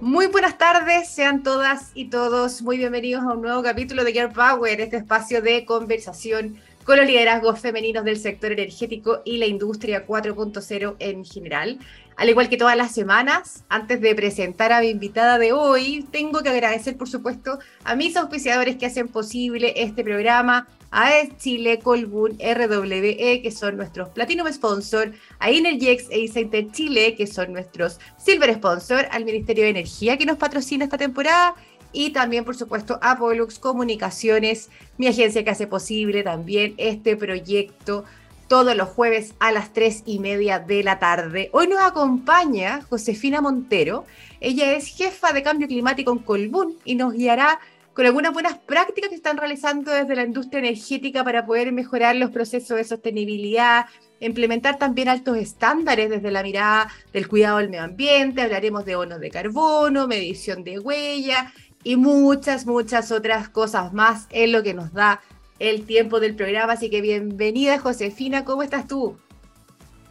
[0.00, 4.32] Muy buenas tardes, sean todas y todos muy bienvenidos a un nuevo capítulo de Gear
[4.32, 10.06] Power, este espacio de conversación con los liderazgos femeninos del sector energético y la industria
[10.06, 11.80] 4.0 en general.
[12.16, 16.44] Al igual que todas las semanas, antes de presentar a mi invitada de hoy, tengo
[16.44, 22.38] que agradecer, por supuesto, a mis auspiciadores que hacen posible este programa, a Chile, Colbún,
[22.38, 28.54] RWE, que son nuestros Platinum Sponsor, a Energex e Inter Chile, que son nuestros Silver
[28.54, 31.54] Sponsor, al Ministerio de Energía, que nos patrocina esta temporada,
[31.92, 38.04] y también, por supuesto, a Pollux Comunicaciones, mi agencia que hace posible también este proyecto
[38.48, 41.50] todos los jueves a las tres y media de la tarde.
[41.52, 44.06] Hoy nos acompaña Josefina Montero.
[44.40, 47.60] Ella es jefa de cambio climático en Colbún y nos guiará
[47.98, 52.30] con algunas buenas prácticas que están realizando desde la industria energética para poder mejorar los
[52.30, 53.86] procesos de sostenibilidad,
[54.20, 58.42] implementar también altos estándares desde la mirada del cuidado del medio ambiente.
[58.42, 61.52] Hablaremos de bonos de carbono, medición de huella
[61.82, 65.20] y muchas, muchas otras cosas más en lo que nos da
[65.58, 66.74] el tiempo del programa.
[66.74, 69.18] Así que bienvenida, Josefina, ¿cómo estás tú?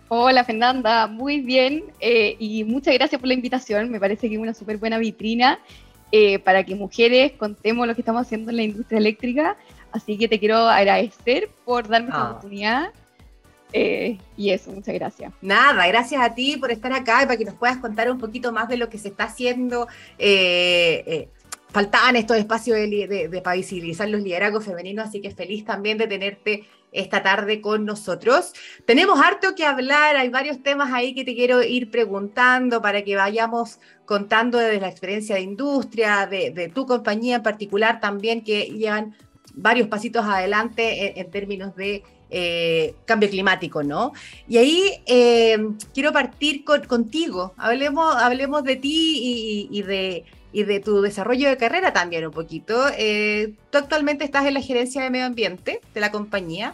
[0.09, 3.89] Hola, Fernanda, muy bien eh, y muchas gracias por la invitación.
[3.89, 5.59] Me parece que es una súper buena vitrina
[6.11, 9.57] eh, para que mujeres contemos lo que estamos haciendo en la industria eléctrica.
[9.91, 12.29] Así que te quiero agradecer por darme esta ah.
[12.31, 12.93] oportunidad.
[13.73, 15.33] Eh, y eso, muchas gracias.
[15.41, 18.53] Nada, gracias a ti por estar acá y para que nos puedas contar un poquito
[18.53, 19.87] más de lo que se está haciendo
[21.69, 26.63] faltaban estos espacios de, para visibilizar los liderazgos femeninos, así que feliz también de tenerte
[26.97, 28.53] esta tarde con nosotros.
[28.85, 33.15] Tenemos harto que hablar, hay varios temas ahí que te quiero ir preguntando para que
[33.15, 39.15] vayamos contando desde la experiencia de industria, de, tu compañía en particular también, que llevan
[39.53, 44.11] varios pasitos adelante en, términos de eh, cambio climático, ¿no?
[44.47, 45.57] Y ahí eh,
[45.93, 51.93] quiero partir contigo, hablemos, hablemos de ti y de y de tu desarrollo de carrera
[51.93, 52.85] también un poquito.
[52.97, 56.73] Eh, tú actualmente estás en la gerencia de medio ambiente de la compañía,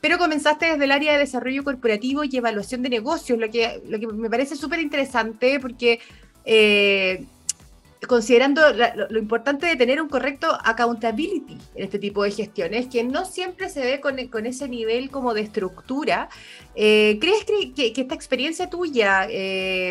[0.00, 3.98] pero comenzaste desde el área de desarrollo corporativo y evaluación de negocios, lo que, lo
[3.98, 6.00] que me parece súper interesante porque
[6.44, 7.24] eh,
[8.06, 8.60] considerando
[9.08, 13.70] lo, importante de tener un correcto accountability en este tipo de gestiones, que no siempre
[13.70, 16.28] se ve con, con ese nivel como de estructura,
[16.74, 19.26] eh, ¿crees que, que, esta experiencia tuya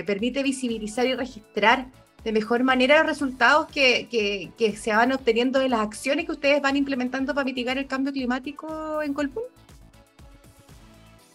[0.06, 1.88] permite visibilizar y registrar
[2.24, 4.08] de mejor manera los resultados que,
[4.58, 8.14] que, se van obteniendo de las acciones que ustedes van implementando para mitigar el cambio
[8.14, 9.44] climático en Colpún?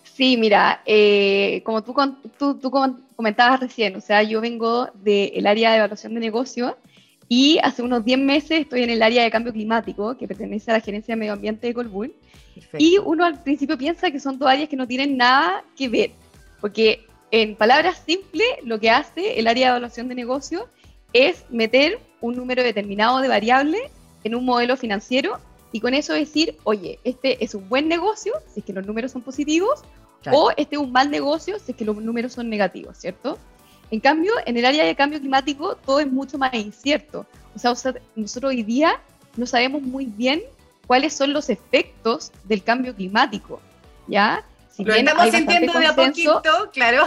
[0.02, 1.94] Sí, mira, eh, como tú,
[2.38, 2.70] tú, tú,
[3.14, 6.76] comentabas recién, o sea, yo vengo del área de evaluación de negocio
[7.28, 10.74] y hace unos 10 meses estoy en el área de cambio climático, que pertenece a
[10.74, 12.12] la Gerencia de Medio Ambiente de Colbún.
[12.78, 16.10] Y uno al principio piensa que son dos áreas que no tienen nada que ver,
[16.60, 20.68] porque en palabras simples, lo que hace el área de evaluación de negocio
[21.12, 23.82] es meter un número determinado de variables
[24.24, 25.38] en un modelo financiero
[25.72, 29.12] y con eso decir, oye, este es un buen negocio si es que los números
[29.12, 29.82] son positivos
[30.32, 33.38] o este es un mal negocio si es que los números son negativos, ¿cierto?
[33.90, 37.26] En cambio, en el área de cambio climático todo es mucho más incierto.
[37.54, 37.72] O sea,
[38.16, 39.00] nosotros hoy día
[39.36, 40.42] no sabemos muy bien
[40.86, 43.60] cuáles son los efectos del cambio climático,
[44.06, 44.44] ¿ya?
[44.70, 46.42] Si Lo estamos sintiendo de a poquito,
[46.72, 47.06] claro.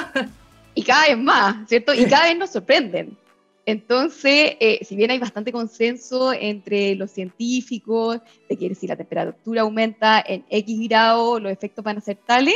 [0.73, 1.94] Y cada vez más, ¿cierto?
[1.94, 3.17] Y cada vez nos sorprenden.
[3.66, 9.61] Entonces, eh, si bien hay bastante consenso entre los científicos de que si la temperatura
[9.61, 12.55] aumenta en X grado, los efectos van a ser tales,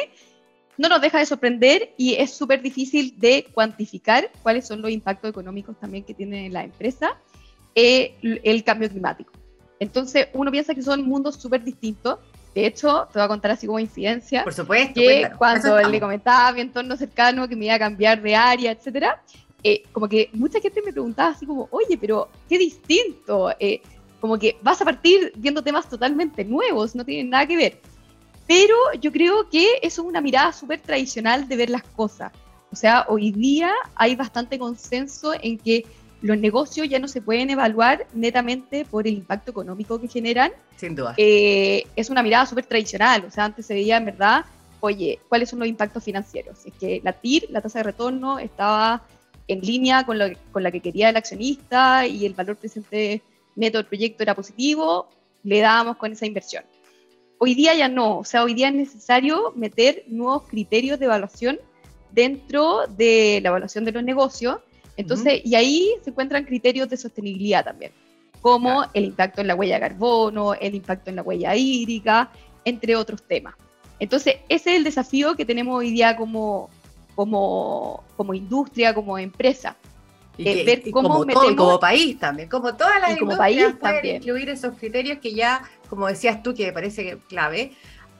[0.77, 5.29] no nos deja de sorprender y es súper difícil de cuantificar cuáles son los impactos
[5.29, 7.17] económicos también que tiene la empresa
[7.75, 9.31] eh, el cambio climático.
[9.79, 12.19] Entonces, uno piensa que son mundos súper distintos.
[12.53, 14.43] De hecho, te voy a contar así como incidencia.
[14.43, 14.93] Por supuesto.
[14.93, 18.71] Que cuando le comentaba a mi entorno cercano que me iba a cambiar de área,
[18.71, 19.21] etcétera,
[19.67, 23.81] eh, como que mucha gente me preguntaba así como, oye, pero qué distinto, eh,
[24.21, 27.81] como que vas a partir viendo temas totalmente nuevos, no tienen nada que ver.
[28.45, 32.31] Pero yo creo que eso es una mirada súper tradicional de ver las cosas.
[32.71, 35.83] O sea, hoy día hay bastante consenso en que
[36.21, 40.51] los negocios ya no se pueden evaluar netamente por el impacto económico que generan.
[40.77, 41.15] Sin duda.
[41.17, 43.25] Eh, es una mirada súper tradicional.
[43.25, 44.45] O sea, antes se veía en verdad,
[44.79, 46.63] oye, ¿cuáles son los impactos financieros?
[46.67, 49.01] Es que la TIR, la tasa de retorno, estaba
[49.47, 53.21] en línea con, lo, con la que quería el accionista y el valor presente
[53.55, 55.07] neto del proyecto era positivo,
[55.43, 56.63] le dábamos con esa inversión.
[57.37, 61.59] Hoy día ya no, o sea, hoy día es necesario meter nuevos criterios de evaluación
[62.11, 64.59] dentro de la evaluación de los negocios.
[64.97, 67.91] Entonces, y ahí se encuentran criterios de sostenibilidad también,
[68.41, 72.31] como el impacto en la huella de carbono, el impacto en la huella hídrica,
[72.63, 73.55] entre otros temas.
[73.99, 76.69] Entonces, ese es el desafío que tenemos hoy día como,
[77.15, 79.75] como, como industria, como empresa.
[80.37, 84.49] Y ver cómo como, todo, como país también, como todas las como país pueden incluir
[84.49, 87.71] esos criterios que ya, como decías tú, que me parece clave,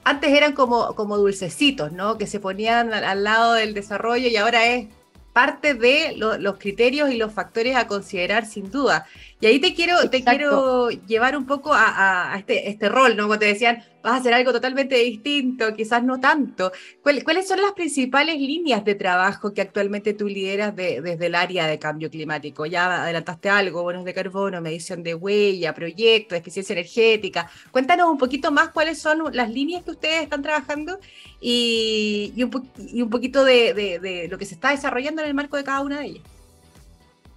[0.02, 2.16] antes eran como, como dulcecitos, ¿no?
[2.16, 4.86] Que se ponían al, lado del desarrollo y ahora es
[5.32, 9.04] parte de los criterios y los factores a considerar sin duda.
[9.40, 13.24] Y ahí te quiero, te quiero llevar un poco a, este, este, rol, ¿no?
[13.24, 16.70] Como te decían, vas a hacer algo totalmente distinto, quizás no tanto.
[17.02, 21.80] ¿Cuáles son las principales líneas de trabajo que actualmente tú lideras desde el área de
[21.80, 22.66] cambio climático?
[22.66, 27.50] Ya adelantaste algo, bonos de carbono, medición de huella, proyectos, eficiencia energética.
[27.72, 31.00] Cuéntanos un poquito más cuáles son las líneas que ustedes están trabajando
[31.40, 35.98] y, un, poquito de, lo que se está desarrollando en el marco de cada una
[35.98, 36.24] de ellas.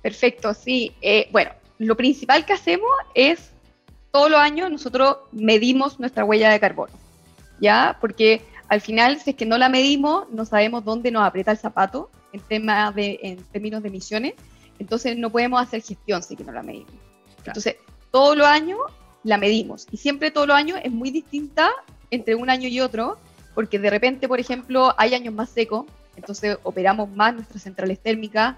[0.04, 0.92] Perfecto, sí.
[1.02, 1.50] Eh, bueno,
[1.80, 3.54] lo principal que hacemos es,
[4.12, 6.94] todos los años nosotros medimos nuestra huella de carbono,
[7.60, 7.98] ¿ya?
[8.02, 11.58] Porque al final, si es que no la medimos, no sabemos dónde nos aprieta el
[11.58, 14.34] zapato en, tema de, en términos de emisiones,
[14.78, 16.94] entonces no podemos hacer gestión si que no la medimos.
[17.46, 17.78] Entonces,
[18.12, 18.80] todos los años
[19.24, 21.70] la medimos y siempre todos los años es muy distinta
[22.12, 23.18] entre un año y otro,
[23.54, 25.86] porque de repente, por ejemplo, hay años más secos,
[26.16, 28.56] entonces operamos más nuestras centrales térmicas,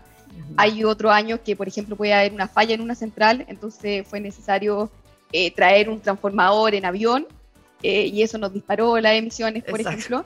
[0.57, 4.19] hay otro año que, por ejemplo, puede haber una falla en una central, entonces fue
[4.19, 4.89] necesario
[5.31, 7.27] eh, traer un transformador en avión
[7.83, 10.25] eh, y eso nos disparó las emisiones, por ejemplo.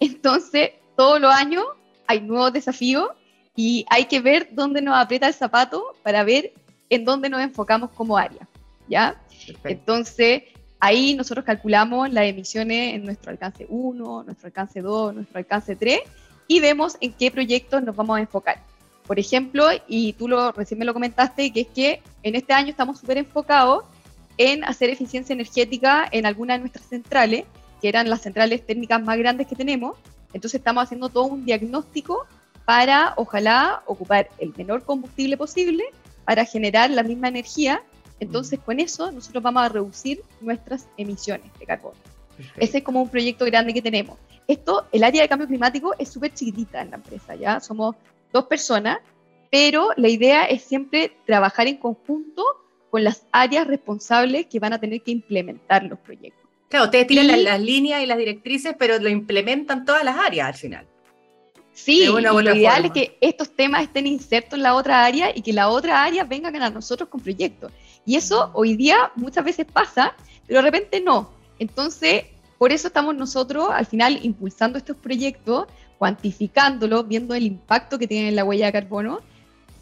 [0.00, 1.64] Entonces, todos los años
[2.06, 3.08] hay nuevos desafíos
[3.54, 6.52] y hay que ver dónde nos aprieta el zapato para ver
[6.90, 8.48] en dónde nos enfocamos como área,
[8.88, 9.20] ¿ya?
[9.64, 10.44] Entonces,
[10.80, 16.00] ahí nosotros calculamos las emisiones en nuestro alcance 1, nuestro alcance 2, nuestro alcance 3
[16.48, 18.62] y vemos en qué proyectos nos vamos a enfocar.
[19.06, 22.70] Por ejemplo, y tú lo, recién me lo comentaste, que es que en este año
[22.70, 23.84] estamos súper enfocados
[24.38, 27.44] en hacer eficiencia energética en algunas de nuestras centrales,
[27.80, 29.96] que eran las centrales técnicas más grandes que tenemos.
[30.32, 32.26] Entonces estamos haciendo todo un diagnóstico
[32.64, 35.84] para, ojalá, ocupar el menor combustible posible
[36.24, 37.82] para generar la misma energía.
[38.18, 41.96] Entonces, con eso, nosotros vamos a reducir nuestras emisiones de carbono.
[42.56, 44.18] Ese es como un proyecto grande que tenemos.
[44.48, 47.60] Esto, el área de cambio climático es súper chiquitita en la empresa, ¿ya?
[47.60, 47.96] Somos
[48.32, 48.98] dos personas,
[49.50, 52.44] pero la idea es siempre trabajar en conjunto
[52.96, 56.48] con las áreas responsables que van a tener que implementar los proyectos.
[56.70, 60.54] Claro, ustedes tienen las, líneas y las directrices, pero lo implementan todas las áreas al
[60.54, 60.86] final.
[61.74, 65.52] Sí, lo ideal es que estos temas estén insertos en la otra área y que
[65.52, 67.70] la otra área venga a nosotros con proyectos.
[68.06, 70.16] Y eso hoy día muchas veces pasa,
[70.46, 71.32] pero de repente no.
[71.58, 72.24] Entonces,
[72.56, 75.66] por eso estamos nosotros al final impulsando estos proyectos
[75.98, 79.20] cuantificándolo, viendo el impacto que tiene en la huella de carbono,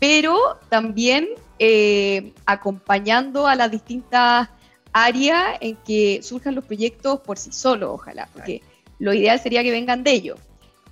[0.01, 1.29] pero también
[1.59, 4.49] eh, acompañando a las distintas
[4.93, 8.63] áreas en que surjan los proyectos por sí solos, ojalá, porque
[8.99, 10.39] lo ideal sería que vengan de ellos.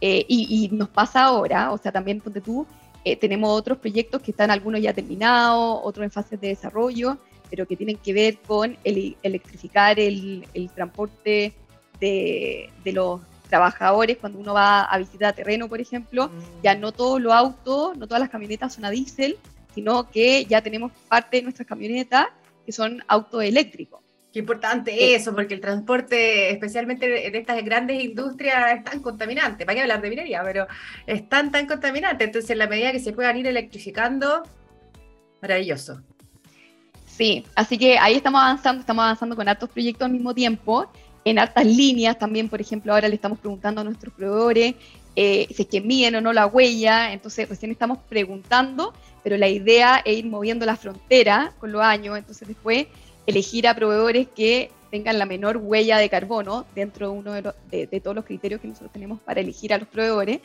[0.01, 2.67] Eh, y, nos pasa ahora, o sea, también ponte tú,
[3.05, 7.19] eh, tenemos otros proyectos que están algunos ya terminados, otros en fases de desarrollo,
[7.49, 10.45] pero que tienen que ver con el, electrificar el,
[10.75, 11.53] transporte
[12.01, 16.31] de, de, los trabajadores, cuando uno va a visitar terreno, por ejemplo,
[16.65, 16.81] ya mm.
[16.81, 19.37] no todos los autos, no todas las camionetas son a diésel,
[19.75, 22.27] sino que ya tenemos parte de nuestras camionetas
[22.65, 24.01] que son autos eléctricos.
[24.33, 29.67] Qué importante eh, eso, porque el transporte, especialmente en estas grandes industrias, es tan contaminante.
[29.67, 30.67] Para qué hablar de minería, pero
[31.07, 32.25] es tan, tan contaminante.
[32.25, 34.43] Entonces, en la medida que se puedan ir electrificando,
[35.43, 36.01] maravilloso.
[37.07, 40.91] Sí, así que ahí estamos avanzando, estamos avanzando con altos proyectos al mismo tiempo
[41.25, 44.75] en altas líneas también, por ejemplo, ahora le estamos preguntando a nuestros proveedores
[45.17, 49.49] eh, si es que miden o no la huella, entonces recién estamos preguntando, pero la
[49.49, 52.87] idea es ir moviendo la frontera con los años, entonces después
[53.27, 58.01] elegir a proveedores que tengan la menor huella de carbono dentro de uno de, de
[58.01, 60.41] todos los criterios que nosotros tenemos para elegir a los proveedores.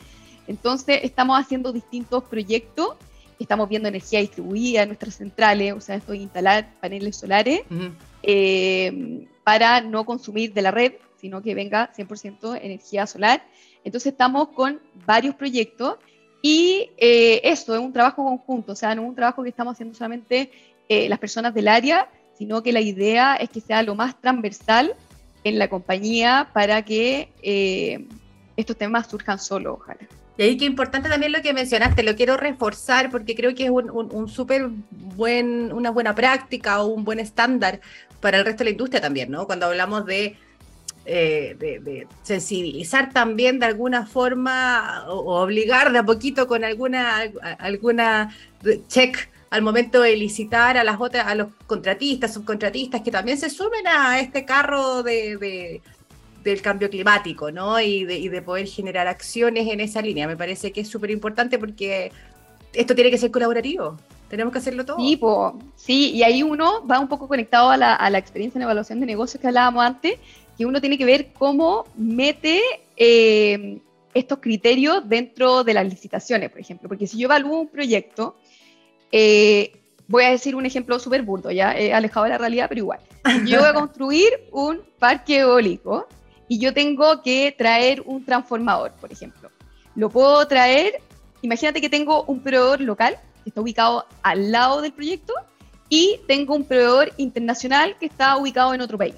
[0.46, 2.96] Entonces estamos haciendo distintos proyectos
[3.38, 7.62] estamos viendo energía distribuida en nuestras centrales, o sea, esto de instalar paneles solares,
[9.44, 13.42] para no consumir de la red, sino que venga 100% energía solar.
[13.84, 15.96] Entonces estamos con varios proyectos
[16.42, 19.74] y eh, esto es un trabajo conjunto, o sea, no es un trabajo que estamos
[19.74, 20.50] haciendo solamente
[20.88, 24.94] eh, las personas del área, sino que la idea es que sea lo más transversal
[25.42, 28.06] en la compañía para que eh,
[28.56, 30.00] estos temas surjan solo, ojalá.
[30.36, 33.70] Y ahí qué importante también lo que mencionaste, lo quiero reforzar porque creo que es
[33.70, 37.80] un, un, súper buen, una buena práctica o un buen estándar
[38.20, 39.46] para el resto de la industria también, ¿no?
[39.46, 40.36] Cuando hablamos de,
[41.08, 47.22] eh, de, sensibilizar también de alguna forma o, obligar de a poquito con alguna,
[47.58, 48.34] alguna
[48.88, 53.48] check al momento de licitar a las otras, a los contratistas, subcontratistas que también se
[53.48, 55.80] sumen a este carro de
[56.48, 57.80] del cambio climático, ¿no?
[57.80, 60.26] Y de, poder generar acciones en esa línea.
[60.26, 62.12] Me parece que es súper importante porque
[62.72, 63.98] esto tiene que ser colaborativo.
[64.28, 64.98] Tenemos que hacerlo todo.
[64.98, 65.18] Sí,
[65.76, 69.00] sí, y ahí uno va un poco conectado a la, a la experiencia en evaluación
[69.00, 70.18] de negocios que hablábamos antes,
[70.58, 72.60] que uno tiene que ver cómo mete
[72.96, 73.78] eh,
[74.12, 76.88] estos criterios dentro de las licitaciones, por ejemplo.
[76.88, 78.36] Porque si yo evalúo un proyecto,
[79.12, 79.72] eh,
[80.08, 82.98] voy a decir un ejemplo súper burdo, ya alejado de la realidad, pero igual.
[83.46, 86.08] Yo voy a construir un parque eólico
[86.48, 89.50] y yo tengo que traer un transformador, por ejemplo.
[89.94, 91.00] Lo puedo traer,
[91.42, 95.34] imagínate que tengo un proveedor local que está ubicado al lado del proyecto
[95.88, 99.14] y tengo un proveedor internacional que está ubicado en otro país.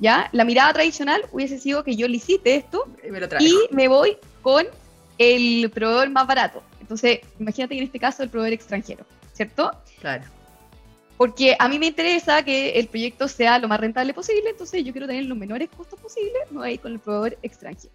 [0.00, 0.30] ¿Ya?
[0.32, 2.86] La mirada tradicional hubiese sido que yo licite esto
[3.38, 4.66] y me, voy con
[5.18, 6.62] el proveedor más barato.
[6.80, 9.04] Entonces, imagínate que en este caso el proveedor extranjero,
[9.34, 9.70] ¿cierto?
[10.00, 10.24] Claro.
[11.18, 14.90] Porque a mí me interesa que el proyecto sea lo más rentable posible, entonces yo
[14.92, 17.92] quiero tener los menores costos posibles, no voy con el proveedor extranjero.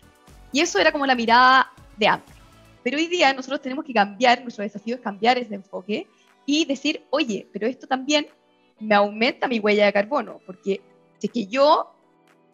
[0.52, 2.36] Y eso era como la mirada de antes.
[2.84, 6.06] Pero hoy día nosotros tenemos que cambiar, nuestro desafío es cambiar ese enfoque
[6.46, 8.28] y decir, oye, pero esto también
[8.80, 10.82] me aumenta mi huella de carbono, porque
[11.18, 11.95] si es que yo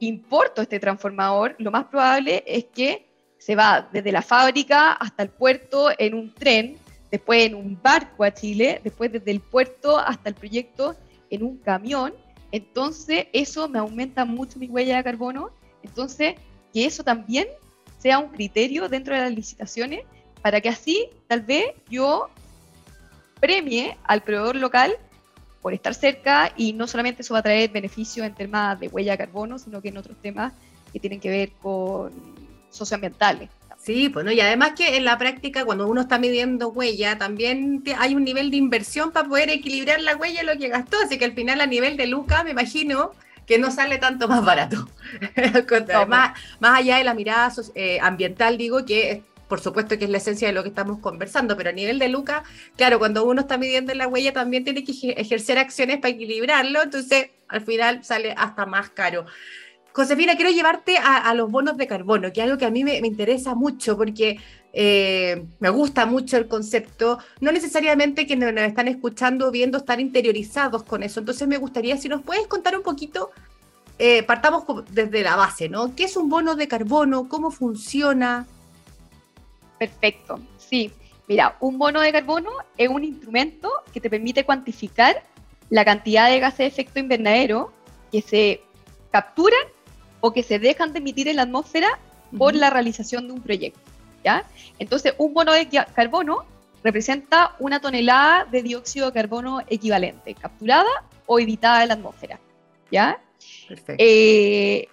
[0.06, 5.30] importo este transformador, lo más probable es que se va desde la fábrica hasta el
[5.30, 6.78] puerto en un tren,
[7.10, 10.96] después en un barco a Chile, después desde el puerto hasta el proyecto
[11.30, 12.14] en un camión.
[12.52, 15.52] Entonces eso me aumenta mucho mi huella de carbono.
[15.84, 16.36] Entonces
[16.74, 17.48] que eso también
[17.98, 20.04] sea un criterio dentro de las licitaciones
[20.42, 22.30] para que así tal vez yo
[23.40, 24.98] premie al proveedor local
[25.62, 29.14] por estar cerca y no solamente eso va a traer beneficios en temas de huella
[29.14, 30.54] de carbono, sino que en otros temas
[30.92, 32.12] que tienen que ver con
[32.70, 33.50] socioambientales.
[33.78, 37.84] Sí, pues no, y además que en la práctica cuando uno está midiendo huella también
[37.98, 41.18] hay un nivel de inversión para poder equilibrar la huella y lo que gastó, así
[41.18, 43.12] que al final a nivel de Luca me imagino
[43.48, 44.88] que no sale tanto más barato.
[46.08, 50.20] más, más, allá de la mirada eh, ambiental, digo que por supuesto que es la
[50.20, 52.46] esencia de lo que estamos conversando, pero a nivel de Luca,
[52.78, 57.32] claro, cuando uno está midiendo la huella también tiene que ejercer acciones para equilibrarlo, entonces
[57.50, 59.26] al final sale hasta más caro.
[59.92, 62.96] Josefina, quiero llevarte a, los bonos de carbono, que es algo que a mí me,
[63.00, 64.40] interesa mucho porque
[64.72, 67.20] eh, me gusta mucho el concepto.
[67.42, 71.20] No necesariamente quienes nos están escuchando o viendo están interiorizados con eso.
[71.20, 73.32] Entonces me gustaría si nos puedes contar un poquito,
[74.00, 75.94] eh, partamos desde la base, ¿no?
[75.94, 77.28] ¿Qué es un bono de carbono?
[77.28, 78.48] ¿Cómo funciona?
[79.82, 80.92] Perfecto, sí.
[81.28, 85.24] Mira, un bono de carbono es un instrumento que te permite cuantificar
[85.72, 87.74] la cantidad de gases de efecto invernadero
[88.12, 88.62] que se
[89.10, 89.64] capturan
[90.20, 91.98] o que se dejan de emitir en la atmósfera
[92.38, 93.80] por la realización de un proyecto.
[94.24, 94.46] ¿ya?
[94.78, 96.46] Entonces, un bono de carbono
[96.84, 102.40] representa una tonelada de dióxido de carbono equivalente, capturada o evitada en la atmósfera.
[102.92, 103.20] ¿ya?
[103.68, 103.96] Perfecto.
[103.98, 104.88] Eh,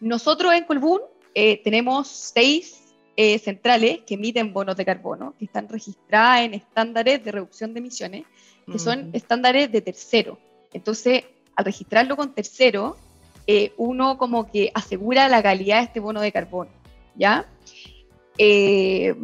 [0.00, 1.02] nosotros en Colbún
[1.34, 2.85] eh, tenemos seis
[3.16, 7.80] eh, centrales que emiten bonos de carbono, que están registradas en estándares de reducción de
[7.80, 8.24] emisiones,
[8.70, 10.38] que son estándares de tercero.
[10.72, 12.96] Entonces, al registrarlo con tercero,
[13.46, 16.70] eh, uno como que asegura la calidad de este bono de carbono,
[17.14, 17.46] ¿ya?
[18.38, 19.14] Eh,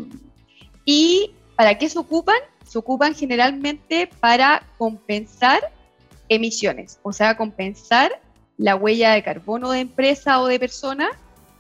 [0.84, 2.36] ¿Y para qué se ocupan?
[2.64, 5.72] Se ocupan generalmente para compensar
[6.28, 8.22] emisiones, o sea, compensar
[8.56, 11.10] la huella de carbono de empresa o de persona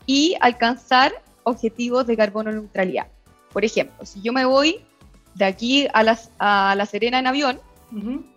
[0.06, 1.12] y alcanzar
[1.44, 3.06] objetivos de carbono neutralidad.
[3.52, 4.80] Por ejemplo, si yo me voy
[5.34, 7.60] de aquí a, las, a La Serena en avión,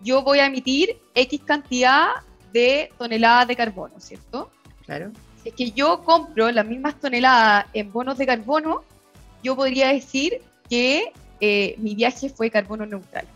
[0.02, 2.08] yo voy a emitir X cantidad
[2.52, 4.50] de toneladas de carbono, ¿cierto?
[4.84, 5.12] Claro.
[5.42, 8.82] Si es que yo compro las mismas toneladas en bonos de carbono,
[9.42, 13.26] yo podría decir que eh, mi viaje fue carbono neutral.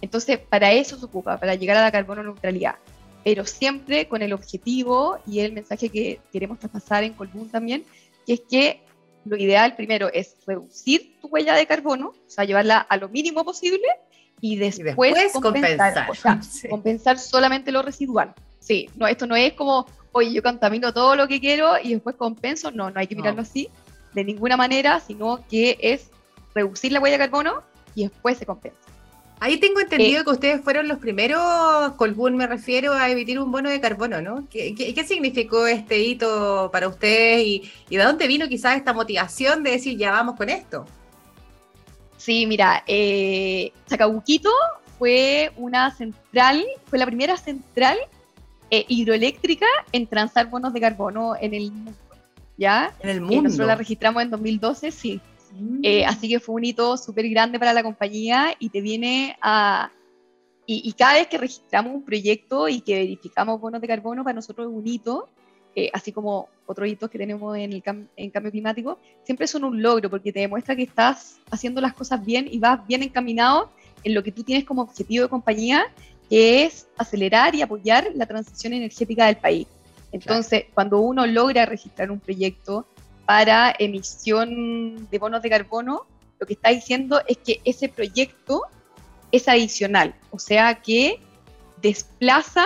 [0.00, 2.76] Entonces, para eso se ocupa, para llegar a la carbono neutralidad,
[3.24, 7.84] pero siempre con el objetivo y el mensaje que queremos traspasar en Colbún también,
[8.28, 8.82] que es que
[9.24, 13.42] lo ideal primero es reducir tu huella de carbono, o sea, llevarla a lo mínimo
[13.42, 13.86] posible
[14.40, 16.06] y después, compensar,
[16.70, 17.18] compensar.
[17.18, 18.34] solamente lo residual.
[18.60, 22.16] Sí, no, esto no es como, oye, yo contamino todo lo que quiero y después
[22.16, 23.70] compenso, no, no hay que mirarlo así
[24.12, 26.10] de ninguna manera, sino que es
[26.54, 27.62] reducir la huella de carbono
[27.94, 28.87] y después se compensa.
[29.40, 33.70] Ahí tengo entendido que ustedes fueron los primeros, Colbún me refiero, a emitir un bono
[33.70, 34.48] de carbono, ¿no?
[34.50, 39.72] ¿Qué, qué, significó este hito para ustedes y, de dónde vino quizás esta motivación de
[39.72, 40.86] decir ya vamos con esto?
[42.16, 44.50] Sí, mira, eh, Chacabuquito
[44.98, 47.96] fue una central, fue la primera central
[48.70, 51.92] eh, hidroeléctrica en transar bonos de carbono en el mundo.
[52.56, 52.92] ¿Ya?
[52.98, 53.42] En el mundo.
[53.42, 55.20] nosotros la registramos en 2012, sí.
[55.82, 59.90] Eh, así que fue un hito súper grande para la compañía y te viene a...
[60.70, 64.68] Y, cada vez que registramos un proyecto y que verificamos bonos de carbono, para nosotros
[64.68, 65.30] es un hito,
[65.74, 67.82] eh, así como otros hitos que tenemos en el
[68.16, 72.22] en cambio climático, siempre son un logro porque te demuestra que estás haciendo las cosas
[72.22, 73.70] bien y vas bien encaminado
[74.04, 75.86] en lo que tú tienes como objetivo de compañía,
[76.28, 79.66] que es acelerar y apoyar la transición energética del país.
[80.12, 82.86] Entonces, cuando uno logra registrar un proyecto
[83.28, 86.06] para emisión de bonos de carbono,
[86.40, 88.62] lo que está diciendo es que ese proyecto
[89.30, 91.20] es adicional, o sea que
[91.82, 92.64] desplaza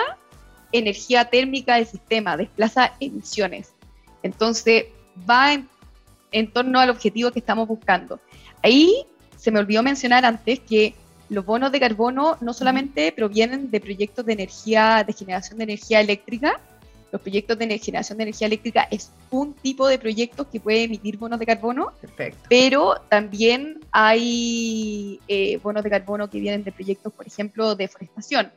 [0.71, 3.73] energía térmica del sistema, desplaza emisiones.
[4.23, 4.85] Entonces,
[5.29, 5.51] va
[6.31, 8.21] en, torno al objetivo que estamos buscando.
[8.61, 9.05] Ahí
[9.35, 10.95] se me olvidó mencionar antes que
[11.27, 15.99] los bonos de carbono no solamente provienen de proyectos de energía, de generación de energía
[15.99, 16.61] eléctrica,
[17.13, 21.19] los proyectos de generación de energía eléctrica es un tipo de proyectos que puede emitir
[21.19, 21.93] bonos de carbono,
[22.49, 28.51] pero también hay eh, bonos de carbono que vienen de proyectos, por ejemplo, de deforestación,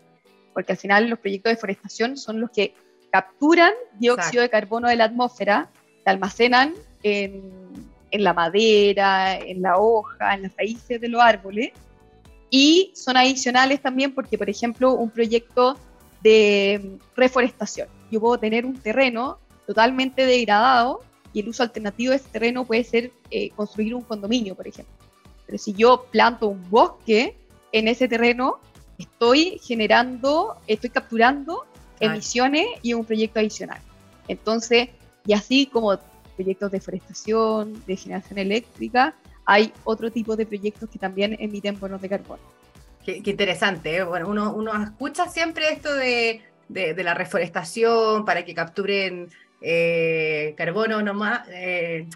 [0.55, 2.73] porque al final los proyectos de deforestación son los que
[3.13, 5.69] capturan dióxido de carbono de la atmósfera,
[6.03, 6.73] se almacenan
[7.03, 7.43] en,
[8.11, 11.73] en la madera, en la hoja, en las raíces de los árboles,
[12.49, 15.77] y son adicionales también porque, por ejemplo, un proyecto
[16.23, 17.89] de reforestación.
[18.11, 21.01] Yo puedo tener un terreno totalmente degradado
[21.33, 24.95] y el uso alternativo de ese terreno puede ser eh, construir un condominio, por ejemplo.
[25.45, 27.37] Pero si yo planto un bosque
[27.73, 28.59] en ese terreno,
[28.99, 31.67] estoy generando, estoy capturando
[32.01, 33.81] emisiones y un proyecto adicional.
[34.29, 34.89] Entonces,
[35.27, 35.99] y así como
[36.37, 42.01] proyectos de forestación, de generación eléctrica, hay otro tipo de proyectos que también emiten bonos
[42.01, 42.43] de carbono.
[43.05, 43.97] Qué, interesante.
[43.97, 44.05] ¿eh?
[44.05, 49.29] Bueno, uno, uno escucha siempre esto de, de, la reforestación para que capturen
[49.61, 51.49] eh, carbono nomás.
[51.51, 52.07] Eh,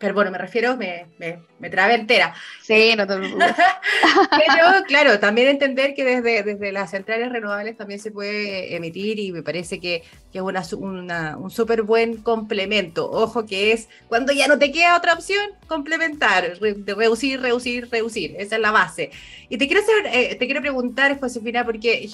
[0.00, 2.34] carbono me refiero, me, me, me trabe entera.
[2.62, 3.54] Sí, no te preocupes.
[4.30, 9.30] Pero claro, también entender que desde, desde las centrales renovables también se puede emitir y
[9.30, 13.10] me parece que, que es una, una, un súper buen complemento.
[13.10, 18.34] Ojo que es cuando ya no te queda otra opción, complementar, reducir, reducir, reducir.
[18.38, 19.10] Esa es la base.
[19.50, 22.08] Y te quiero, hacer, eh, te quiero preguntar, Josefina, porque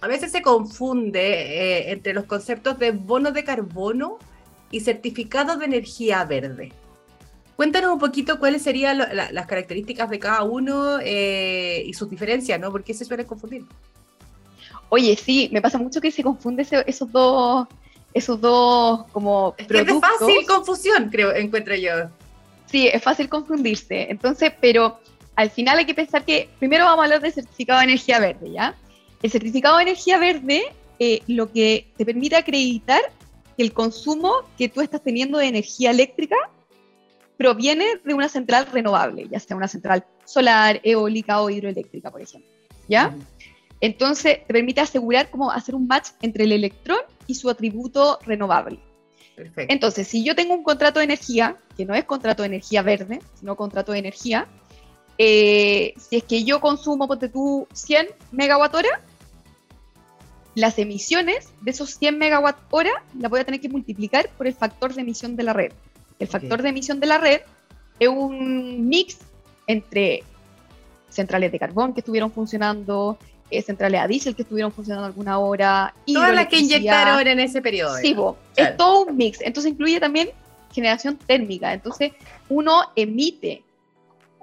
[0.00, 4.18] a veces se confunde eh, entre los conceptos de bonos de carbono
[4.70, 6.72] y certificados de energía verde.
[7.56, 12.70] Cuéntanos un poquito cuáles serían las características de cada uno eh, y sus diferencias, ¿no?
[12.70, 13.64] Porque se suele confundir.
[14.90, 17.66] Oye, sí, me pasa mucho que se confunde esos dos,
[18.14, 22.08] esos dos como es es fácil confusión, creo, encuentro yo.
[22.66, 24.06] Sí, es fácil confundirse.
[24.08, 25.00] Entonces, pero
[25.34, 28.52] al final hay que pensar que primero vamos a hablar del certificado de energía verde,
[28.52, 28.76] ¿ya?
[29.22, 30.64] El certificado de energía verde
[30.98, 33.00] eh, lo que te permite acreditar
[33.56, 36.36] que el consumo que tú estás teniendo de energía eléctrica
[37.36, 42.50] proviene de una central renovable, ya sea una central solar, eólica o hidroeléctrica, por ejemplo.
[42.88, 43.14] ¿Ya?
[43.80, 48.80] Entonces, te permite asegurar cómo hacer un match entre el electrón y su atributo renovable.
[49.36, 49.72] Perfecto.
[49.72, 53.20] Entonces, si yo tengo un contrato de energía, que no es contrato de energía verde,
[53.38, 54.48] sino contrato de energía,
[55.16, 59.02] eh, si es que yo consumo, ponte tú, 100 megawatt hora,
[60.54, 64.54] las emisiones de esos 100 megawatt hora las voy a tener que multiplicar por el
[64.54, 65.72] factor de emisión de la red.
[66.18, 67.42] El factor de emisión de la red
[68.00, 69.18] es un mix
[69.66, 70.24] entre
[71.08, 73.18] centrales de carbón que estuvieron funcionando,
[73.50, 75.94] eh, centrales a diésel que estuvieron funcionando alguna hora.
[76.06, 77.96] Todas las que inyectaron en ese periodo.
[77.98, 78.16] Sí,
[78.56, 79.40] es todo un mix.
[79.40, 80.30] Entonces incluye también
[80.72, 81.72] generación térmica.
[81.72, 82.12] Entonces
[82.48, 83.62] uno emite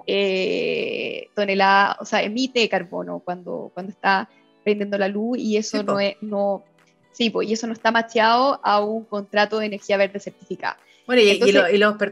[0.06, 4.28] eh, tonelada, o sea, emite carbono cuando, cuando está
[4.66, 6.64] prendiendo la luz y eso no es, no,
[7.12, 10.76] sí, y eso no está macheado a un contrato de energía verde certificada.
[11.06, 11.38] Bueno, y,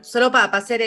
[0.02, 0.82] solo para, hacer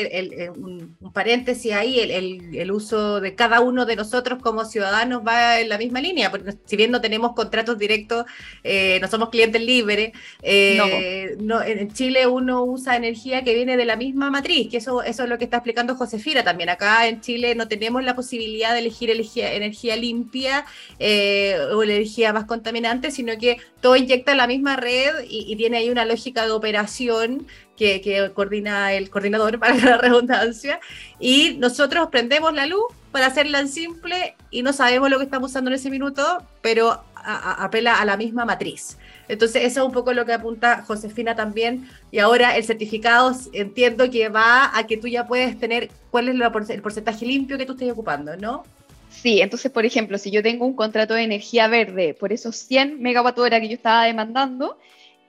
[0.56, 5.78] un, paréntesis ahí, el, uso de cada uno de nosotros como ciudadanos va en la
[5.78, 8.26] misma línea, porque si bien no tenemos contratos directos,
[8.64, 11.62] eh, no somos clientes libres, eh, no.
[11.62, 15.30] en Chile uno usa energía que viene de la misma matriz, que eso, eso es
[15.30, 16.70] lo que está explicando Josefina también.
[16.70, 20.66] Acá en Chile no tenemos la posibilidad de elegir energía, limpia
[21.00, 25.78] eh, o energía más contaminante, sino que todo inyecta en la misma red y tiene
[25.78, 30.80] ahí una lógica de operación que, coordina el coordinador, para la redundancia,
[31.20, 35.52] y nosotros prendemos la luz para hacerla en simple y no sabemos lo que estamos
[35.52, 38.98] usando en ese minuto, pero apela a la misma matriz.
[39.28, 41.90] Entonces, eso es un poco lo que apunta Josefina también.
[42.12, 46.70] Y ahora el certificado entiendo que va a que tú ya puedes tener cuál es
[46.70, 48.64] el porcentaje limpio que tú estés ocupando, ¿no?
[49.10, 53.02] Sí, entonces, por ejemplo, si yo tengo un contrato de energía verde por esos 100
[53.02, 54.78] megawatt hora que yo estaba demandando,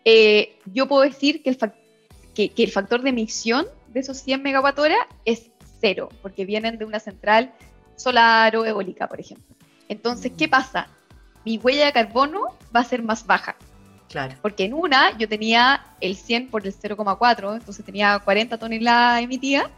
[0.05, 1.81] eh, yo puedo decir que el, factor
[2.47, 6.85] que, el factor de emisión de esos 100 megawatt hora es cero, porque vienen de
[6.85, 7.53] una central
[7.97, 9.57] solar o eólica, por ejemplo.
[9.89, 10.51] Entonces, ¿qué mm.
[10.51, 10.89] pasa?
[11.45, 13.57] Mi huella de carbono va a ser más baja.
[14.09, 14.37] Claro.
[14.41, 19.71] Porque en una yo tenía el 100 por el 0,4, entonces tenía 40 toneladas emitidas.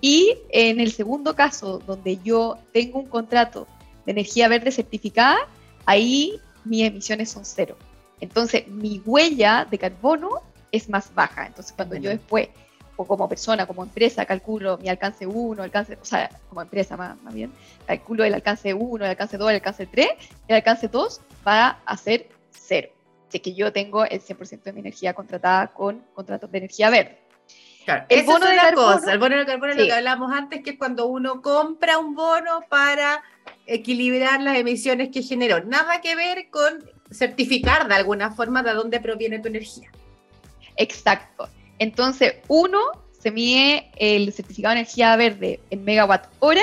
[0.00, 3.66] Y en el segundo caso, donde yo tengo un contrato
[4.06, 5.38] de energía verde certificada,
[5.86, 7.76] ahí mis emisiones son cero.
[8.20, 11.46] Entonces, mi huella de carbono es más baja.
[11.46, 12.48] Entonces, cuando yo después,
[12.96, 17.16] o como persona, como empresa, calculo mi alcance 1, alcance, o sea, como empresa más,
[17.32, 17.52] bien,
[17.86, 20.08] calculo el alcance 1, el alcance 2, el alcance 3,
[20.48, 22.88] el alcance 2 va a ser cero.
[23.28, 27.18] Así que yo tengo el 100% de mi energía contratada con contratos de energía verde.
[28.08, 30.78] el bono de carbono, el bono de carbono es lo que hablamos antes, que es
[30.78, 33.22] cuando uno compra un bono para
[33.66, 35.62] equilibrar las emisiones que generó.
[35.64, 39.90] Nada que ver con certificar de alguna forma de dónde proviene tu energía.
[40.78, 41.48] Exacto.
[41.78, 42.78] Entonces, uno
[43.20, 46.62] se mide el certificado de energía verde en megawatt hora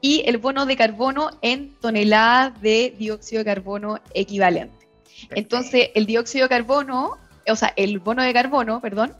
[0.00, 4.86] y el bono de carbono en toneladas de dióxido de carbono equivalente.
[5.30, 9.14] Entonces, el dióxido de carbono, o sea, el bono de carbono, perdón,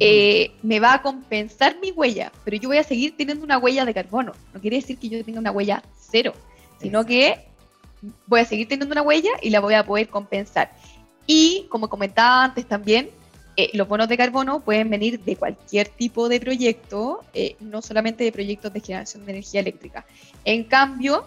[0.00, 3.84] eh, me va a compensar mi huella, pero yo voy a seguir teniendo una huella
[3.84, 4.32] de carbono.
[4.54, 6.34] No quiere decir que yo tenga una huella cero,
[6.80, 7.46] sino que
[8.26, 10.72] voy a seguir teniendo una huella y la voy a poder compensar.
[11.26, 13.10] Y como comentaba antes también,
[13.60, 18.22] eh, los bonos de carbono pueden venir de cualquier tipo de proyecto, eh, no solamente
[18.22, 20.06] de proyectos de generación de energía eléctrica.
[20.44, 21.26] En cambio,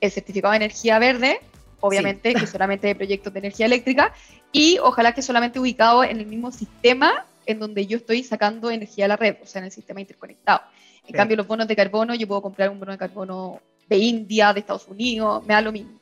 [0.00, 1.38] el certificado de energía verde,
[1.78, 4.12] obviamente, que solamente de proyectos de energía eléctrica,
[4.50, 9.04] y ojalá que solamente ubicado en el mismo sistema en donde yo estoy sacando energía
[9.04, 10.62] a la red, o sea, en el sistema interconectado.
[11.06, 14.52] En cambio, los bonos de carbono, yo puedo comprar un bono de carbono de India,
[14.52, 15.97] de Estados Unidos, me da lo mismo.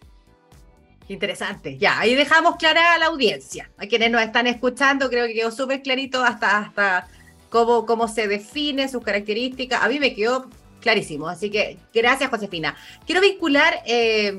[1.08, 1.78] Interesante.
[1.78, 3.70] Ya, ahí dejamos clara a la audiencia.
[3.78, 7.08] A quienes nos están escuchando, creo que quedó súper clarito hasta, hasta
[7.48, 9.82] cómo, cómo se define, sus características.
[9.82, 10.48] A mí me quedó
[10.80, 11.28] clarísimo.
[11.28, 12.76] Así que gracias, Josefina.
[13.04, 14.36] Quiero vincular eh,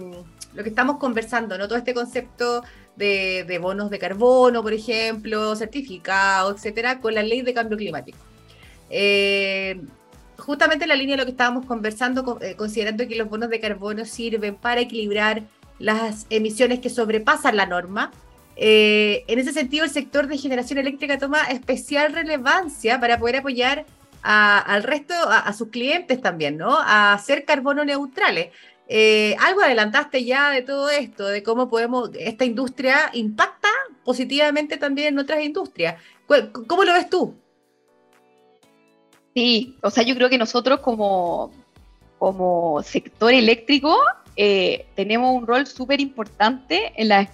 [0.53, 1.67] lo que estamos conversando, ¿no?
[1.67, 2.63] Todo este concepto
[2.95, 8.17] de, bonos de carbono, por ejemplo, certificados, etcétera, con la ley de cambio climático.
[8.89, 9.79] Eh,
[10.37, 13.59] justamente en la línea de lo que estábamos conversando, eh, considerando que los bonos de
[13.59, 15.43] carbono sirven para equilibrar
[15.79, 18.11] las emisiones que sobrepasan la norma.
[18.55, 23.85] Eh, en ese sentido, el sector de generación eléctrica toma especial relevancia para poder apoyar
[24.23, 26.77] al resto, a, sus clientes también, ¿no?
[26.79, 28.49] A ser carbono neutrales.
[28.89, 33.69] Eh, algo adelantaste ya de todo esto, de cómo podemos, esta industria impacta
[34.03, 36.01] positivamente también en otras industrias.
[36.67, 37.35] ¿Cómo lo ves tú?
[39.35, 41.51] Sí, o sea, yo creo que nosotros como,
[42.17, 43.97] como sector eléctrico
[44.37, 47.27] eh, tenemos un rol súper importante en, la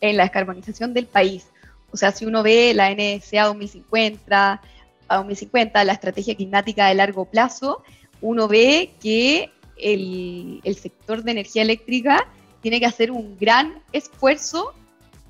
[0.00, 1.46] en la descarbonización del país.
[1.90, 4.60] O sea, si uno ve la NSA 2050,
[5.06, 7.84] a 2050, la estrategia climática de largo plazo,
[8.22, 12.26] uno ve que el, el sector de energía eléctrica
[12.62, 14.72] tiene que hacer un gran esfuerzo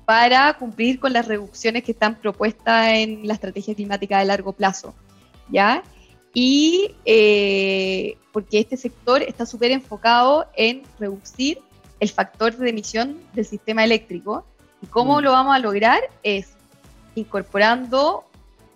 [0.05, 4.95] para cumplir con las reducciones que están propuestas en la estrategia climática de largo plazo.
[5.49, 5.83] ¿ya?
[6.35, 11.61] Y eh, porque este sector está súper enfocado en reducir
[12.01, 14.45] el factor de emisión del sistema eléctrico.
[14.81, 15.23] ¿Y cómo mm.
[15.23, 16.01] lo vamos a lograr?
[16.23, 16.49] Es
[17.15, 18.25] incorporando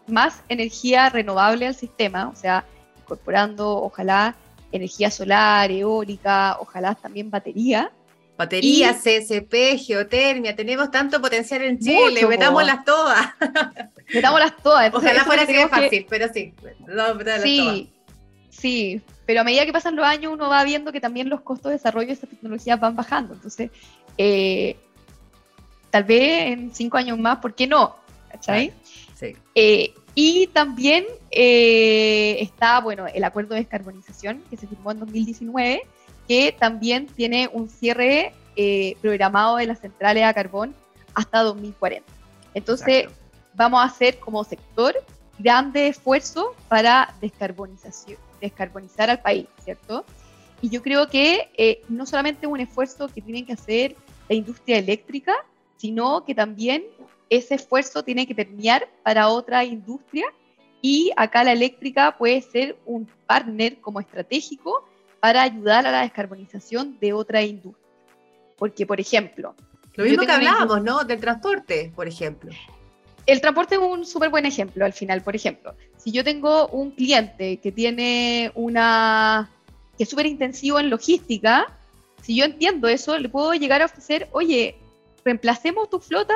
[0.07, 2.65] más energía renovable al sistema, o sea,
[3.01, 4.37] incorporando ojalá
[4.71, 7.91] energía solar, eólica, ojalá también batería,
[8.39, 13.33] Batería, CSP, geotermia, tenemos tanto potencial en Chile, metámoslas todas.
[14.13, 14.93] metámoslas todas.
[14.93, 16.53] Ojalá fuera así de fácil, pero sí.
[17.43, 17.91] sí,
[18.49, 21.71] sí, pero a medida que pasan los años uno va viendo que también los costos
[21.71, 23.33] de desarrollo de estas tecnologías van bajando.
[23.33, 23.71] Entonces,
[24.17, 24.77] eh,
[25.89, 27.97] tal vez en cinco años más, ¿por qué no?
[28.31, 28.71] ¿Cachai?
[29.15, 29.35] Sí.
[29.53, 35.81] Eh, y también eh, está, bueno, el acuerdo de descarbonización que se firmó en 2019
[36.29, 40.75] que también tiene un cierre eh, programado de las centrales a carbón
[41.15, 42.05] hasta 2040.
[42.53, 43.07] Entonces,
[43.55, 44.93] vamos a hacer como sector
[45.39, 50.05] grande esfuerzo para descarbonización, descarbonizar al país, ¿cierto?
[50.61, 53.95] Y yo creo que eh, no solamente es un esfuerzo que tiene que hacer
[54.27, 55.33] la industria eléctrica,
[55.77, 56.83] sino que también
[57.31, 60.27] ese esfuerzo tiene que permear para otra industria
[60.79, 64.87] y acá la eléctrica puede ser un partner como estratégico
[65.19, 67.85] para ayudar a la descarbonización de otra industria.
[68.57, 69.55] Porque, por ejemplo...
[69.95, 71.03] Lo mismo que hablábamos, ¿no?
[71.03, 72.51] Del transporte, por ejemplo.
[73.25, 75.21] El transporte es un súper buen ejemplo al final.
[75.21, 79.49] Por ejemplo, si yo tengo un cliente que tiene una...
[79.97, 81.67] que es súper intensivo en logística,
[82.21, 84.77] si yo entiendo eso, le puedo llegar a ofrecer, oye,
[85.25, 86.35] reemplacemos tu flota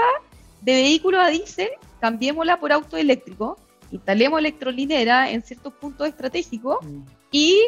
[0.62, 1.70] de vehículos a diésel,
[2.00, 3.58] cambiémosla por auto eléctrico,
[3.92, 7.02] instalemos electrolinera en ciertos puntos estratégicos mm.
[7.32, 7.60] y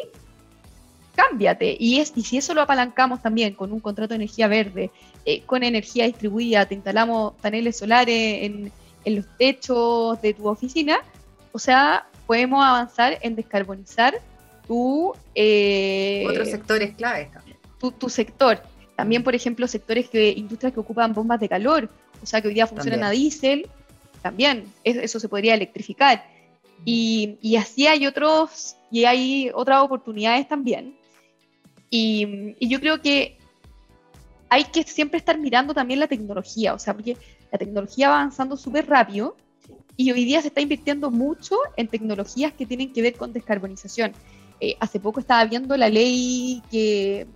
[1.16, 1.76] cámbiate.
[1.80, 4.92] Y, es, y si eso lo apalancamos también con un contrato de energía verde,
[5.26, 8.72] eh, con energía distribuida, te instalamos paneles solares en,
[9.06, 11.00] en, los techos de tu oficina,
[11.52, 14.20] o sea, podemos avanzar en descarbonizar
[14.68, 15.14] tu...
[15.34, 17.58] Eh, Otros sectores claves también.
[18.00, 18.62] tu, sector.
[18.96, 21.90] También, por ejemplo, sectores que, industrias que ocupan bombas de calor,
[22.22, 23.68] o sea, que hoy día funcionan a diésel,
[24.22, 26.26] también eso se podría electrificar.
[26.84, 30.96] Y, y, así hay otros, y hay otras oportunidades también.
[31.90, 33.38] Y, yo creo que
[34.50, 37.18] hay que siempre estar mirando también la tecnología, o sea, porque
[37.52, 39.36] la tecnología va avanzando súper rápido
[39.98, 44.14] y hoy día se está invirtiendo mucho en tecnologías que tienen que ver con descarbonización.
[44.60, 47.28] Eh, hace poco estaba viendo la ley que,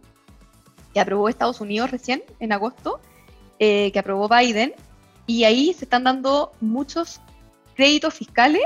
[0.93, 2.99] que aprobó Estados Unidos recién, en agosto,
[3.59, 4.73] eh, que aprobó Biden,
[5.25, 7.21] y ahí se están dando muchos
[7.75, 8.63] créditos fiscales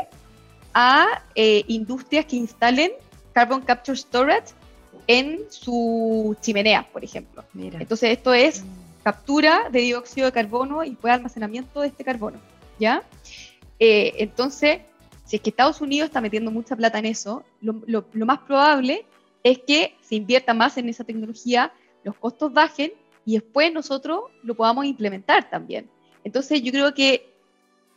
[0.73, 2.91] a eh, industrias que instalen
[3.33, 4.53] carbon capture storage
[5.07, 7.43] en su chimenea, por ejemplo.
[7.55, 8.67] Entonces esto es mm.
[9.03, 12.39] captura de dióxido de carbono y después almacenamiento de este carbono,
[12.79, 13.03] ¿ya?
[13.79, 14.79] Eh, entonces,
[15.25, 19.05] si es que Estados Unidos está metiendo mucha plata en eso, lo, más probable
[19.43, 22.93] es que se invierta más en esa tecnología, los costos bajen
[23.25, 25.89] y después nosotros lo podamos implementar también.
[26.23, 27.29] Entonces, yo creo que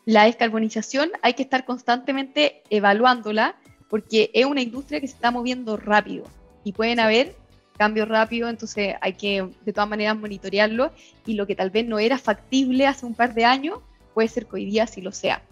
[0.05, 3.57] la descarbonización hay que estar constantemente evaluándola
[3.89, 6.25] porque es una industria que se está moviendo rápido
[6.67, 7.37] y pueden haber
[7.79, 10.91] cambios rápidos, entonces hay que de todas maneras monitorearlo
[11.25, 13.79] y lo que tal vez no era factible hace un par de años,
[14.15, 15.43] puede ser que hoy día sí lo sea.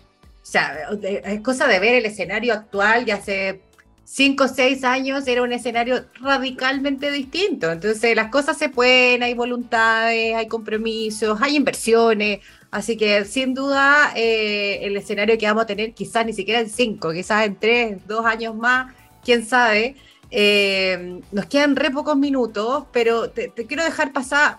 [0.42, 3.60] O sea, es cosa de ver el escenario actual, ya hace
[4.02, 7.70] cinco o seis años era un escenario radicalmente distinto.
[7.70, 12.40] Entonces las cosas se pueden, hay voluntades, hay compromisos, hay inversiones.
[12.72, 16.68] Así que sin duda eh, el escenario que vamos a tener quizás ni siquiera en
[16.68, 19.94] cinco, quizás en tres, dos años más, quién sabe.
[20.30, 24.58] Eh, nos quedan re pocos minutos, pero te quiero dejar pasar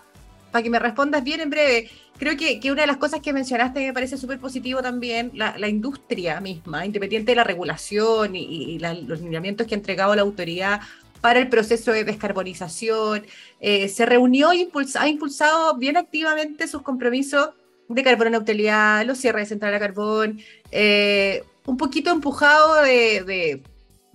[0.50, 1.90] para que me respondas bien en breve.
[2.18, 6.40] Creo que, una de las cosas que mencionaste me parece súper positivo también, la, industria
[6.40, 10.80] misma, independiente de la regulación y, los lineamientos que ha entregado la autoridad
[11.20, 13.26] para el proceso de descarbonización,
[13.60, 17.50] eh, se reunió y ha impulsado bien activamente sus compromisos
[17.88, 23.62] de carbono neutralidad, los cierres de central a carbón, eh, un poquito empujado de,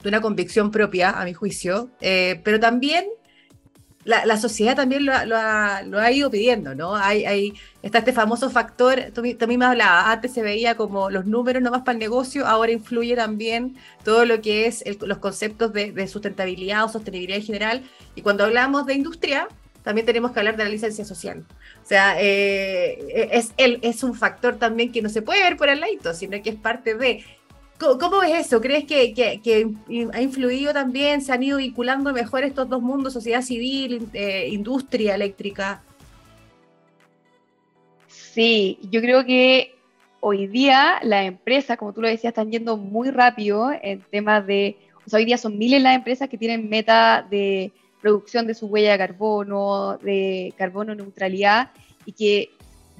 [0.09, 3.05] una convicción propia, a mi juicio, eh, pero también
[4.03, 6.95] la, sociedad también lo, ha, ido pidiendo, ¿no?
[6.95, 11.25] Hay, hay, está este famoso factor, tú, también me hablabas, antes se veía como los
[11.25, 16.07] números nomás para el negocio, ahora influye también todo lo que es los conceptos de,
[16.07, 17.83] sustentabilidad o sostenibilidad en general.
[18.15, 19.47] Y cuando hablamos de industria,
[19.83, 21.45] también tenemos que hablar de la licencia social.
[21.83, 25.69] O sea, eh, es, el, es un factor también que no se puede ver por
[25.69, 27.23] el lado, sino que es parte de
[27.81, 28.61] ¿Cómo ves eso?
[28.61, 29.73] ¿Crees que,
[30.13, 35.15] ha influido también, se han ido vinculando mejor estos dos mundos, sociedad civil, eh, industria
[35.15, 35.81] eléctrica?
[38.07, 39.75] Sí, yo creo que
[40.19, 44.77] hoy día las empresas, como tú lo decías, están yendo muy rápido en temas de,
[45.03, 48.67] o sea, hoy día son miles las empresas que tienen meta de producción de su
[48.67, 51.71] huella de carbono, de carbono neutralidad,
[52.05, 52.51] y que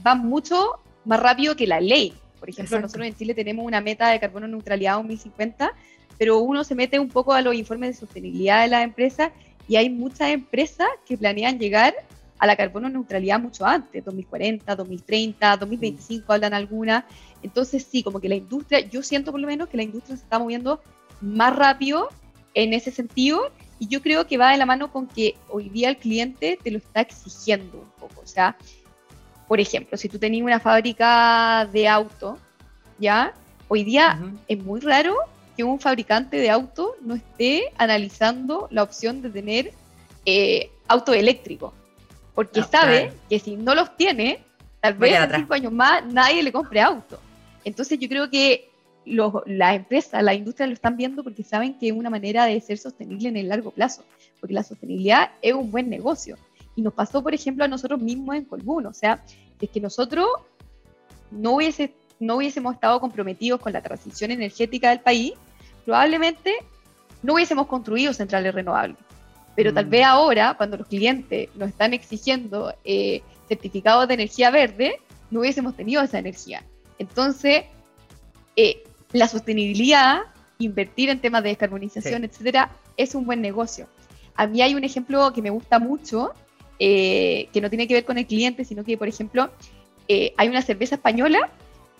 [0.02, 2.13] van mucho más rápido que la ley.
[2.41, 5.73] Por ejemplo, nosotros en Chile tenemos una meta de carbono neutralidad 2050,
[6.17, 9.32] pero uno se mete un poco a los informes de sostenibilidad de las empresas
[9.67, 11.93] y hay muchas empresas que planean llegar
[12.39, 17.04] a la carbono neutralidad mucho antes, 2040, 2030, 2025 hablan algunas.
[17.43, 20.23] Entonces sí, como que la industria, yo siento por lo menos que la industria se
[20.23, 20.82] está moviendo
[21.21, 22.10] más rápido
[22.56, 25.89] en ese sentido y yo creo que va de la mano con que hoy día
[25.89, 28.21] el cliente te lo está exigiendo un poco.
[28.21, 28.58] O sea,
[29.52, 32.40] por ejemplo, si tú tenías una fábrica de auto,
[33.00, 33.34] ¿ya?
[33.68, 35.14] Hoy día es muy raro
[35.58, 39.74] que un fabricante de auto no esté analizando la opción de tener
[40.26, 41.74] eh, auto eléctrico,
[42.34, 44.40] porque sabe que si no los tiene,
[44.80, 47.20] tal vez en cinco años más nadie le compre auto.
[47.66, 48.70] Entonces yo creo que
[49.04, 52.78] la empresa, la industria lo están viendo porque saben que es una manera de ser
[52.78, 54.06] sostenible en el largo plazo,
[54.40, 56.38] porque la sostenibilidad es un buen negocio.
[56.76, 58.86] Y nos pasó, por ejemplo, a nosotros mismos en Colbún.
[58.86, 59.24] O sea,
[59.60, 60.28] es que nosotros
[61.32, 65.34] no, hubiese, no hubiésemos estado comprometidos con la transición energética del país,
[65.86, 66.54] probablemente
[67.24, 68.98] no hubiésemos construido centrales renovables.
[69.56, 69.90] Pero tal mm.
[69.90, 75.76] vez ahora, cuando los clientes nos están exigiendo eh, certificados de energía verde, no hubiésemos
[75.76, 76.64] tenido esa energía.
[77.00, 77.66] Entonces,
[78.56, 80.22] eh, la sostenibilidad,
[80.58, 83.88] invertir en temas de descarbonización, etcétera, es un buen negocio.
[84.36, 86.34] A mí hay un ejemplo que me gusta mucho,
[86.84, 89.52] eh, que no tiene que ver con el cliente, sino que, por ejemplo,
[90.08, 91.52] eh, hay una cerveza española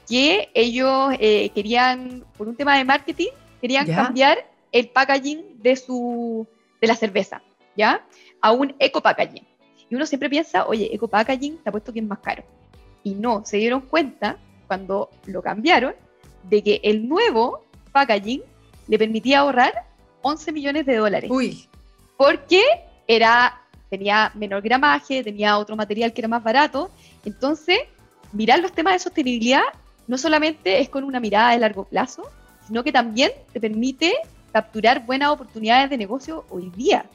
[0.10, 3.28] que ellos eh, querían, por un tema de marketing,
[3.62, 4.39] querían cambiar
[4.72, 6.48] el packaging de, su,
[6.82, 7.44] de la cerveza,
[7.78, 8.04] ¿ya?
[8.41, 9.46] A un eco packaging.
[9.88, 12.44] Y uno siempre piensa, oye, eco packaging te ha puesto que es más caro.
[13.04, 15.94] Y no, se dieron cuenta cuando lo cambiaron
[16.50, 18.41] de que el nuevo packaging
[18.88, 19.86] le permitía ahorrar
[20.24, 21.30] 11 millones de dólares.
[21.32, 21.67] Uy.
[22.17, 22.63] Porque
[23.08, 26.89] era tenía menor gramaje, tenía otro material que era más barato.
[27.25, 27.77] Entonces,
[28.32, 29.63] mirar los temas de sostenibilidad
[30.08, 32.23] no solamente es con una mirada de largo plazo,
[32.65, 34.13] sino que también te permite
[34.54, 37.06] capturar buenas oportunidades de negocio hoy día.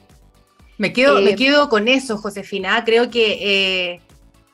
[0.77, 2.85] Me quedo, me eh, quedo con eso, Josefina.
[2.85, 4.01] Creo que eh,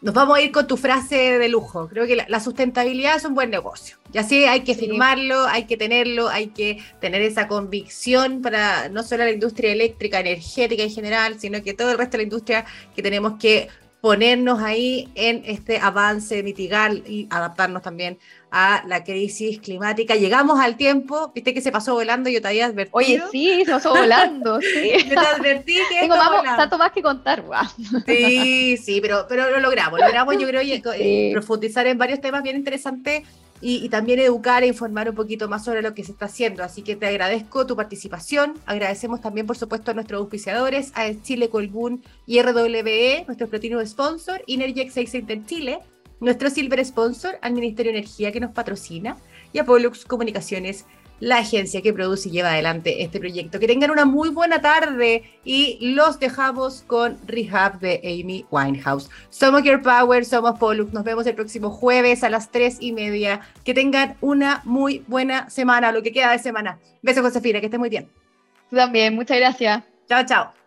[0.04, 1.88] nos vamos a ir con tu frase de lujo.
[1.88, 3.98] Creo que la, sustentabilidad es un buen negocio.
[4.12, 9.02] Y así hay que firmarlo, hay que tenerlo, hay que tener esa convicción para no
[9.04, 12.66] solo la industria eléctrica, energética en general, sino que todo el resto de la industria
[12.94, 13.70] que tenemos que
[14.04, 18.20] ponernos ahí en este avance, mitigar y adaptarnos también
[18.52, 20.16] a la crisis climática.
[20.16, 22.98] Llegamos al tiempo, viste que se pasó volando, yo te había advertido.
[22.98, 24.92] Oye, sí, se pasó volando, sí.
[25.08, 27.64] yo te advertí que Tengo tanto más que contar, guau.
[28.06, 30.62] Sí, sí, pero, pero lo logramos, logramos yo creo
[31.00, 33.24] y, profundizar en varios temas bien interesantes
[33.66, 36.64] y, también educar e informar un poquito más sobre lo que se está haciendo.
[36.64, 38.56] Así que te agradezco tu participación.
[38.66, 44.44] Agradecemos también, por supuesto, a nuestros auspiciadores, a Chile Colbún y RWE, nuestro platino sponsor,
[44.48, 45.80] Energex 6 en Chile,
[46.20, 49.16] nuestro silver sponsor, al Ministerio de Energía que nos patrocina,
[49.54, 50.86] y a Pollux Comunicaciones
[51.20, 53.60] la agencia que produce y lleva adelante este proyecto.
[53.60, 59.10] Que tengan una muy buena tarde y los dejamos con Rehab de Amy Winehouse.
[59.30, 60.94] Somos Your Power, somos Pollux.
[60.94, 63.42] Nos vemos el próximo jueves a las tres y media.
[63.64, 66.80] Que tengan una muy buena semana, lo que queda de semana.
[67.02, 68.10] Besos, Josefina, que esté muy bien.
[68.70, 69.84] Tú también, muchas gracias.
[70.08, 70.63] Chao, chao.